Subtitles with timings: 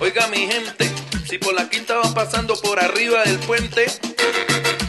[0.00, 0.90] Oiga mi gente,
[1.28, 3.86] si por la quinta van pasando por arriba del puente,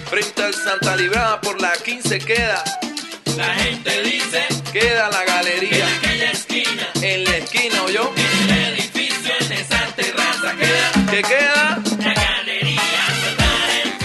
[0.10, 2.64] frente al Santa Librada por la 15 queda.
[3.38, 5.88] La gente dice Queda la galería.
[5.88, 8.14] en aquella esquina, En la esquina, yo.
[8.16, 11.82] en el edificio, en esa terraza queda ¿Qué queda?
[12.00, 12.80] la galería.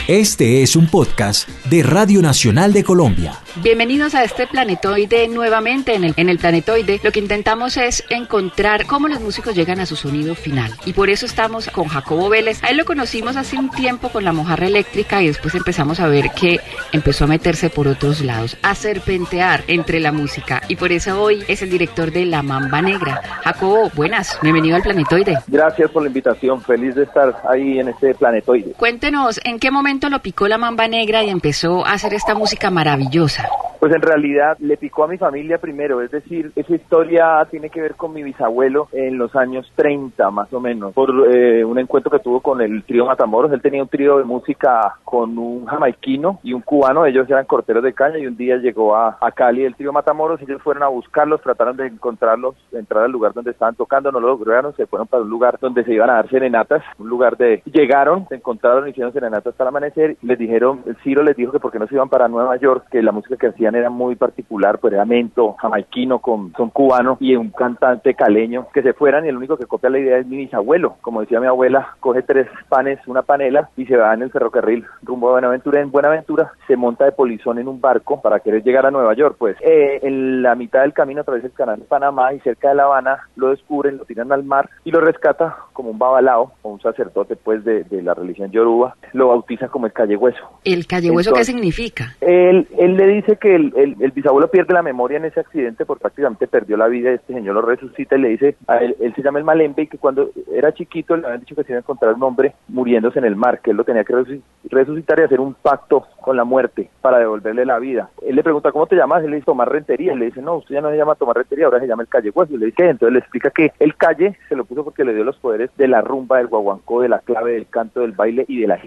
[0.08, 3.34] Este es un podcast de Radio Nacional de Colombia.
[3.56, 5.94] Bienvenidos a este planetoide nuevamente.
[5.94, 9.86] En el, en el planetoide lo que intentamos es encontrar cómo los músicos llegan a
[9.86, 10.72] su sonido final.
[10.86, 12.62] Y por eso estamos con Jacobo Vélez.
[12.62, 16.08] A él lo conocimos hace un tiempo con la mojarra eléctrica y después empezamos a
[16.08, 16.60] ver que
[16.92, 20.62] empezó a meterse por otros lados, a serpentear entre la música.
[20.68, 23.20] Y por eso hoy es el director de La Mamba Negra.
[23.44, 24.38] Jacobo, buenas.
[24.40, 25.38] Bienvenido al planetoide.
[25.48, 28.72] Gracias por la invitación, feliz de estar ahí en este planetoide.
[28.76, 33.48] Cuéntenos, ¿en qué momento lo picó la Mamba Negra y empezó hacer esta música maravillosa?
[33.78, 37.80] Pues en realidad le picó a mi familia primero, es decir, esa historia tiene que
[37.80, 42.10] ver con mi bisabuelo en los años 30 más o menos, por eh, un encuentro
[42.10, 46.40] que tuvo con el trío Matamoros, él tenía un trío de música con un jamaiquino
[46.42, 49.64] y un cubano, ellos eran corteros de caña y un día llegó a, a Cali
[49.64, 53.76] el trío Matamoros, ellos fueron a buscarlos, trataron de encontrarlos, entrar al lugar donde estaban
[53.76, 56.82] tocando, no lo lograron, se fueron para un lugar donde se iban a dar serenatas,
[56.98, 57.62] un lugar de...
[57.64, 61.78] Llegaron, se encontraron, hicieron serenatas hasta el amanecer, les dijeron, Ciro les dijo que porque
[61.78, 64.92] no se iban para Nueva York, que la música que hacían era muy particular, pues
[64.92, 69.36] era mento, jamaiquino con son cubano y un cantante caleño, que se fueran y el
[69.36, 70.96] único que copia la idea es mi bisabuelo.
[71.00, 74.84] Como decía mi abuela, coge tres panes, una panela y se va en el ferrocarril
[75.02, 75.80] rumbo a Buenaventura.
[75.80, 79.36] En Buenaventura se monta de polizón en un barco para querer llegar a Nueva York.
[79.38, 82.68] Pues eh, en la mitad del camino a través del canal de Panamá y cerca
[82.70, 86.52] de La Habana lo descubren, lo tiran al mar y lo rescata como un babalao
[86.62, 88.96] o un sacerdote pues de, de la religión yoruba.
[89.12, 90.38] Lo bautiza como el calle hueso.
[90.64, 92.14] ¿El calle hueso qué Entonces- significa?
[92.20, 95.84] Él, él le dice que el, el- el bisabuelo pierde la memoria en ese accidente
[95.84, 97.10] porque prácticamente perdió la vida.
[97.10, 99.86] Este señor lo resucita y le dice, a él, él se llama el Malembe y
[99.86, 103.18] que cuando era chiquito le habían dicho que se iba a encontrar un hombre muriéndose
[103.18, 106.36] en el mar, que él lo tenía que resuc- resucitar y hacer un pacto con
[106.36, 108.10] la muerte para devolverle la vida.
[108.26, 109.22] Él le pregunta, ¿cómo te llamas?
[109.24, 110.12] Él le dice, Tomás Rentería.
[110.12, 112.08] Él le dice, no, usted ya no se llama Tomás Rentería, ahora se llama el
[112.08, 112.54] Calle Hueso.
[112.54, 112.88] Y le dice, ¿qué?
[112.90, 115.88] Entonces le explica que el Calle se lo puso porque le dio los poderes de
[115.88, 118.78] la rumba, del guaguancó, de la clave, del canto, del baile y de la.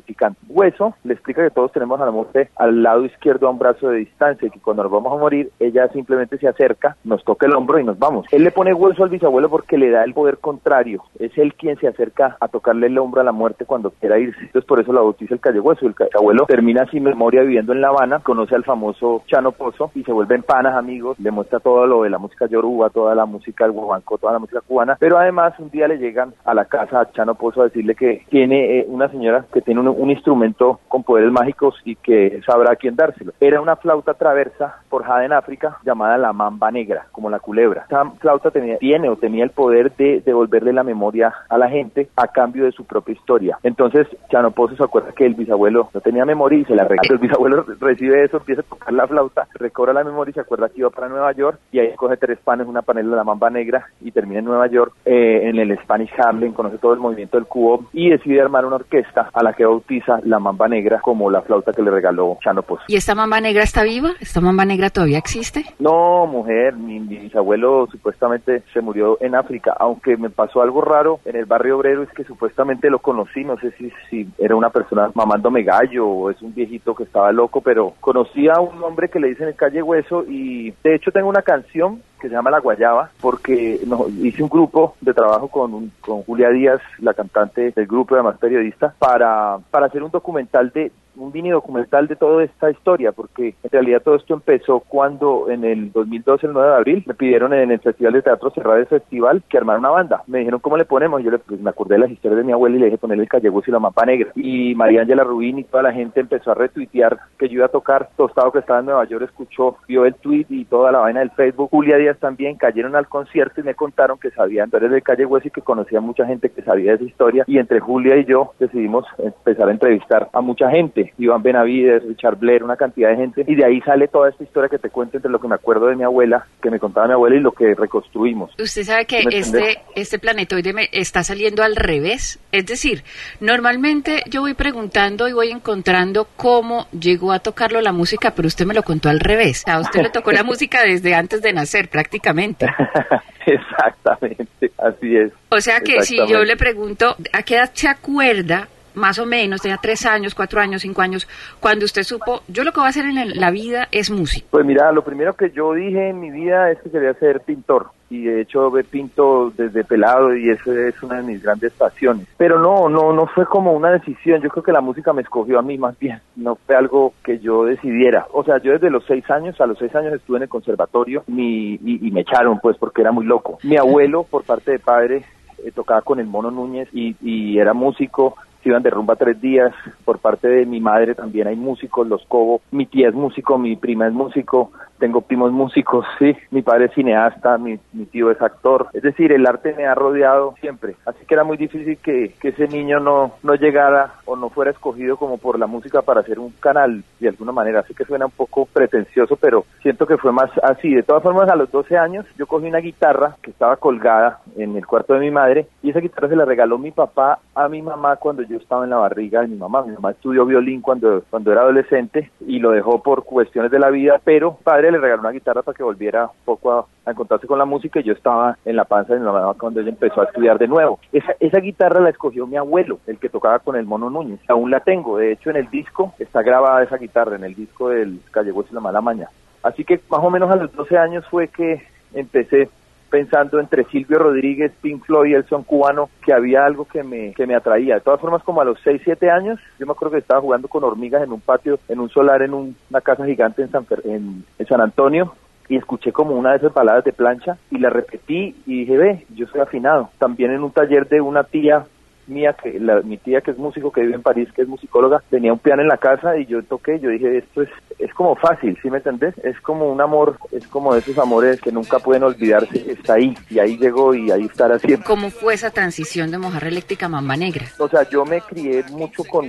[0.50, 3.90] Hueso le explica que todos tenemos a la muerte al lado izquierdo a un brazo
[3.90, 7.45] de distancia y que cuando nos vamos a morir, ella simplemente se acerca, nos toca
[7.45, 8.25] el hombro y nos vamos.
[8.31, 11.03] Él le pone hueso al bisabuelo porque le da el poder contrario.
[11.19, 14.39] Es él quien se acerca a tocarle el hombro a la muerte cuando quiera irse.
[14.41, 15.85] Entonces por eso la bautiza el Calle Hueso.
[15.85, 20.03] El bisabuelo termina sin memoria viviendo en La Habana, conoce al famoso Chano Pozo y
[20.03, 23.66] se vuelven panas amigos, le muestra todo lo de la música yoruba, toda la música
[23.66, 27.01] del guaguancó, toda la música cubana, pero además un día le llegan a la casa
[27.01, 30.79] a Chano Pozo a decirle que tiene eh, una señora que tiene un, un instrumento
[30.88, 33.33] con poderes mágicos y que sabrá a quién dárselo.
[33.39, 37.84] Era una flauta traversa ça forjada en África llamada la mamba negra, como la culebra.
[37.84, 42.09] Esta flauta tenía, tiene o tenía el poder de devolverle la memoria a la gente
[42.18, 43.57] a cambio de su propia historia.
[43.63, 47.07] Entonces Chano Pozo se acuerda que el bisabuelo no tenía memoria y se la regala.
[47.09, 50.69] El bisabuelo recibe eso, empieza a tocar la flauta, recobra la memoria y se acuerda
[50.69, 53.50] que iba para Nueva York y ahí coge tres panes, una panela de la mamba
[53.50, 57.38] negra y termina en Nueva York eh, en el Spanish Harlem, conoce todo el movimiento
[57.38, 61.30] del cubo y decide armar una orquesta a la que bautiza la mamba negra como
[61.30, 62.84] la flauta que le regaló Chano Pozo.
[62.88, 64.12] ¿Y esta mamba negra está viva?
[64.19, 65.66] ¿Esta mamba negra todavía existe?
[65.80, 71.19] No, mujer, mi, mi bisabuelo supuestamente se murió en África, aunque me pasó algo raro
[71.25, 74.69] en el barrio obrero, es que supuestamente lo conocí, no sé si, si era una
[74.69, 79.09] persona mamándome gallo o es un viejito que estaba loco, pero conocí a un hombre
[79.09, 82.51] que le dicen el calle hueso y de hecho tengo una canción que se llama
[82.51, 83.79] La Guayaba, porque
[84.21, 88.37] hice un grupo de trabajo con, un- con Julia Díaz, la cantante del grupo, además
[88.37, 93.53] periodista, para, para hacer un documental de un mini documental de toda esta historia, porque
[93.63, 97.53] en realidad todo esto empezó cuando en el 2012, el 9 de abril, me pidieron
[97.53, 100.23] en el Festival de Teatro Cerrado del Festival que armara una banda.
[100.27, 101.21] Me dijeron, ¿cómo le ponemos?
[101.21, 103.23] Yo le, pues, me acordé de las historias de mi abuela y le dije ponerle
[103.23, 104.31] el Callegos y la Mapa Negra.
[104.35, 107.69] Y María Ángela Rubín y toda la gente empezó a retuitear que yo iba a
[107.69, 108.09] tocar.
[108.15, 111.31] Tostado que estaba en Nueva York escuchó, vio el tweet y toda la vaina del
[111.31, 111.69] Facebook.
[111.71, 115.47] Julia Díaz también cayeron al concierto y me contaron que sabían historias del Calle Hueso
[115.47, 117.44] y que conocía mucha gente que sabía de esa historia.
[117.47, 121.13] Y entre Julia y yo decidimos empezar a entrevistar a mucha gente.
[121.18, 123.45] Iván Benavides, Richard Blair, una cantidad de gente.
[123.47, 125.88] Y de ahí sale toda esta historia que te cuento entre lo que me acuerdo
[125.88, 128.51] de mi abuela, que me contaba mi abuela y lo que reconstruimos.
[128.59, 132.39] Usted sabe que ¿Me este, este planetoide me está saliendo al revés.
[132.51, 133.03] Es decir,
[133.39, 138.65] normalmente yo voy preguntando y voy encontrando cómo llegó a tocarlo la música, pero usted
[138.65, 139.63] me lo contó al revés.
[139.68, 142.65] A usted le tocó la música desde antes de nacer, prácticamente.
[143.45, 145.31] Exactamente, así es.
[145.50, 149.61] O sea que si yo le pregunto, ¿a qué edad se acuerda más o menos,
[149.61, 151.27] tenía tres años, cuatro años, cinco años,
[151.59, 154.47] cuando usted supo, yo lo que voy a hacer en la vida es música?
[154.49, 157.88] Pues mira, lo primero que yo dije en mi vida es que quería ser pintor
[158.09, 162.27] y de hecho pinto desde pelado y eso es una de mis grandes pasiones.
[162.38, 165.57] Pero no, no, no fue como una decisión, yo creo que la música me escogió
[165.59, 168.27] a mí más bien, no fue algo que yo decidiera.
[168.33, 171.23] O sea, yo desde los seis años, a los seis años estuve en el conservatorio
[171.27, 173.59] y, y me echaron pues porque era muy loco.
[173.63, 175.23] Mi abuelo, por parte de padre,
[175.63, 179.40] eh, tocaba con el Mono Núñez y, y era músico, se iban de rumba tres
[179.42, 179.74] días,
[180.06, 183.75] por parte de mi madre también hay músicos, los Cobo, mi tía es músico, mi
[183.75, 187.80] prima es músico, tengo primos músicos, sí, mi padre es cineasta, mi,
[188.12, 191.57] tío es actor, es decir, el arte me ha rodeado siempre, así que era muy
[191.57, 195.65] difícil que, que, ese niño no, no llegara o no fuera escogido como por la
[195.65, 199.65] música para hacer un canal de alguna manera, así que suena un poco pretencioso, pero
[199.81, 202.77] siento que fue más así, de todas formas a los 12 años yo cogí una
[202.77, 206.45] guitarra que estaba colgada en el cuarto de mi madre y esa guitarra se la
[206.45, 209.81] regaló mi papá a mi mamá cuando yo estaba en la barriga de mi mamá,
[209.81, 213.89] mi mamá estudió violín cuando, cuando era adolescente y lo dejó por cuestiones de la
[213.89, 217.57] vida, pero padre le regaló una guitarra para que volviera un poco a, encontrarse con
[217.57, 220.25] la música y yo estaba en la panza de mi mamá cuando ella empezó a
[220.25, 220.99] estudiar de nuevo.
[221.11, 224.39] Esa, esa guitarra la escogió mi abuelo, el que tocaba con el Mono Núñez.
[224.47, 227.89] Aún la tengo, de hecho en el disco está grabada esa guitarra, en el disco
[227.89, 229.29] del Calle y la Mala Maña.
[229.63, 231.83] Así que más o menos a los 12 años fue que
[232.13, 232.69] empecé
[233.12, 237.46] pensando entre Silvio Rodríguez, Pink Floyd el son cubano, que había algo que me, que
[237.46, 237.96] me atraía.
[237.96, 240.68] De todas formas, como a los 6, 7 años, yo me acuerdo que estaba jugando
[240.68, 244.68] con hormigas en un patio, en un solar, en una casa gigante en San, en
[244.68, 245.36] San Antonio,
[245.68, 249.25] y escuché como una de esas baladas de plancha y la repetí y dije, ve,
[249.34, 250.10] yo soy afinado.
[250.18, 251.86] También en un taller de una tía
[252.27, 255.21] mía, que la, mi tía que es músico, que vive en París, que es musicóloga,
[255.29, 257.69] tenía un piano en la casa y yo toqué, yo dije, esto es,
[258.00, 259.38] es como fácil, ¿sí me entendés?
[259.44, 263.59] Es como un amor, es como esos amores que nunca pueden olvidarse, está ahí, y
[263.59, 265.06] ahí llegó y ahí estará siempre.
[265.06, 267.65] ¿Cómo fue esa transición de Mojarra Eléctrica a Mamba Negra?
[267.77, 269.47] O sea, yo me crié mucho con,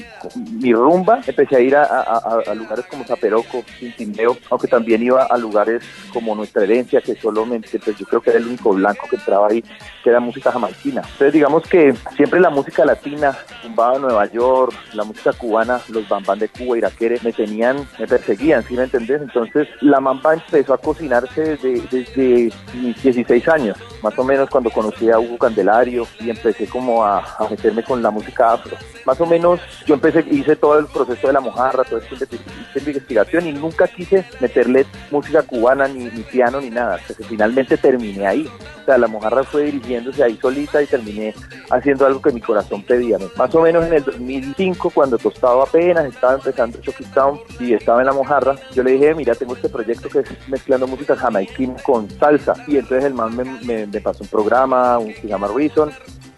[0.61, 5.37] mi rumba, empecé a ir a, a, lugares como Zaperoco, Tintimeo, aunque también iba a
[5.37, 5.83] lugares
[6.13, 9.49] como Nuestra Herencia, que solamente, pues yo creo que era el único blanco que entraba
[9.49, 9.63] ahí,
[10.03, 11.03] que era música jamaiquina.
[11.03, 16.09] Entonces digamos que siempre la música música latina, tumbaba Nueva York, la música cubana, los
[16.09, 19.21] bambán de Cuba, Iraquere, me tenían, me perseguían, ¿sí me entendés?
[19.21, 24.71] Entonces la mamba empezó a cocinarse desde, desde mis 16 años, más o menos cuando
[24.71, 28.77] conocí a Hugo Candelario y empecé como a, a meterme con la música afro.
[29.05, 32.39] Más o menos yo empecé, hice todo el proceso de la mojarra, todo esto de
[32.81, 38.27] investigación y nunca quise meterle música cubana, ni, ni piano, ni nada, que finalmente terminé
[38.27, 38.49] ahí.
[38.83, 41.35] O sea, la mojarra fue dirigiéndose ahí solita y terminé
[41.71, 43.17] haciendo algo que mi corazón pedía.
[43.37, 48.01] Más o menos en el 2005, cuando Tostado apenas estaba empezando Chucky Town y estaba
[48.01, 51.75] en la mojarra, yo le dije, mira, tengo este proyecto que es mezclando música jamaiquín
[51.85, 52.55] con salsa.
[52.67, 55.91] Y entonces el man me, me, pasó un programa, un, se llama Reason,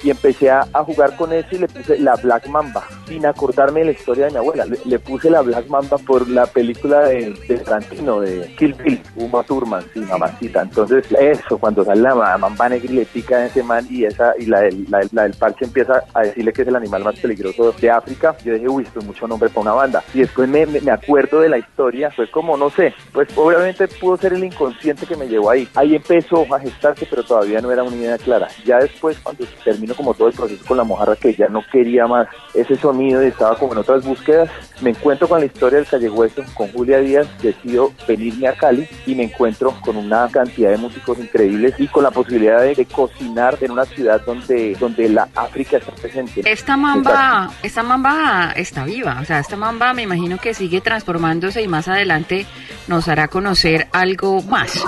[0.05, 3.87] y empecé a, jugar con eso y le puse la Black Mamba, sin acordarme de
[3.87, 4.67] la historia de mi abuela.
[4.85, 9.43] Le, puse la Black Mamba por la película de, de Tarantino, de Kill Bill, Uma
[9.43, 10.61] Thurman, sí, mamacita.
[10.61, 14.35] Entonces, eso, cuando sale la mamba negra y le pica a ese man y esa
[14.39, 17.91] y la, la, del parche empieza a decirle que es el animal más peligroso de
[17.91, 20.05] África, yo dije, uy, esto es mucho nombre para una banda.
[20.13, 24.19] Y después me, me, acuerdo de la historia, fue como, no sé, pues obviamente pudo
[24.19, 25.67] ser el inconsciente que me llevó ahí.
[25.75, 28.49] Ahí empezó a gestarse, pero todavía no era una idea clara.
[28.67, 32.07] Ya después, cuando terminó como todo el proceso con la mojarra que ya no quería
[32.07, 34.51] más ese sonido y estaba como en otras búsquedas.
[34.81, 38.89] Me encuentro con la historia del Calle Hueso, con Julia Díaz, decido venirme a Cali
[39.07, 43.57] y me encuentro con una cantidad de músicos increíbles y con la posibilidad de, cocinar
[43.61, 46.43] en una ciudad donde, donde la África está presente.
[46.45, 51.63] Esta mamba, esta mamba está viva, o sea, esta mamba me imagino que sigue transformándose
[51.63, 52.47] y más adelante
[52.89, 54.85] nos hará conocer algo más.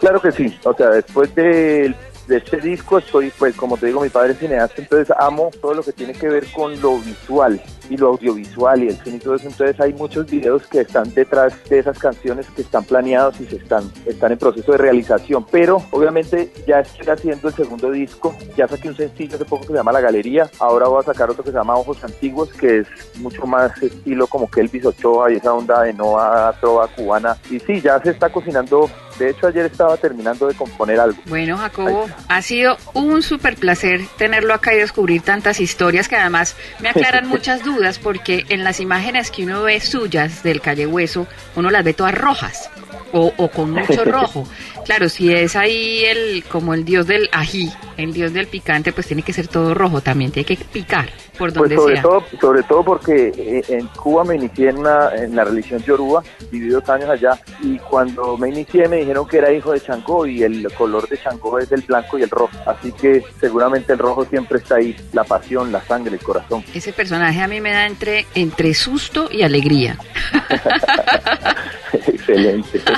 [0.00, 4.02] Claro que sí, o sea, después del de este disco estoy, pues como te digo,
[4.02, 7.60] mi padre es cineasta, entonces amo todo lo que tiene que ver con lo visual
[7.90, 9.48] y lo audiovisual y el cine y todo eso.
[9.48, 13.56] Entonces hay muchos videos que están detrás de esas canciones que están planeados y se
[13.56, 15.46] están, están en proceso de realización.
[15.50, 19.68] Pero obviamente ya estoy haciendo el segundo disco, ya saqué un sencillo hace poco que
[19.68, 22.78] se llama La Galería, ahora voy a sacar otro que se llama Ojos Antiguos, que
[22.78, 27.36] es mucho más estilo como que Elvis Ochoa y esa onda de Nova Trova cubana.
[27.50, 31.18] Y sí, ya se está cocinando de hecho, ayer estaba terminando de componer algo.
[31.26, 36.54] Bueno, Jacobo, ha sido un súper placer tenerlo acá y descubrir tantas historias que además
[36.78, 41.26] me aclaran muchas dudas porque en las imágenes que uno ve suyas del Calle Hueso,
[41.56, 42.70] uno las ve todas rojas
[43.12, 44.46] o, con mucho rojo.
[44.84, 49.06] Claro, si es ahí el como el dios del ají, el dios del picante pues
[49.06, 52.02] tiene que ser todo rojo también, tiene que picar por Pues donde sobre sea.
[52.02, 56.22] todo, sobre todo porque eh, en Cuba me inicié en, una, en la religión yoruba,
[56.50, 60.26] viví dos años allá y cuando me inicié me dijeron que era hijo de Changó
[60.26, 63.98] y el color de Changó es el blanco y el rojo, así que seguramente el
[63.98, 66.64] rojo siempre está ahí, la pasión, la sangre, el corazón.
[66.74, 69.98] Ese personaje a mí me da entre, entre susto y alegría.
[71.92, 72.80] Excelente.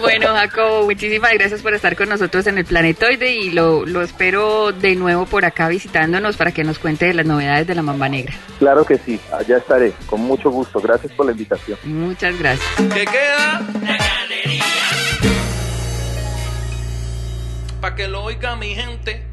[0.00, 4.70] Bueno, Jacobo, muchísimas gracias por estar con nosotros en el Planetoide y lo, lo espero
[4.70, 8.08] de nuevo por acá visitándonos para que nos cuente de las novedades de la Mamba
[8.08, 8.32] Negra.
[8.60, 10.80] Claro que sí, allá estaré, con mucho gusto.
[10.80, 11.76] Gracias por la invitación.
[11.82, 12.70] Muchas gracias.
[12.94, 13.60] ¿Qué queda?
[13.82, 14.64] La galería.
[17.80, 19.31] Para que lo oiga mi gente.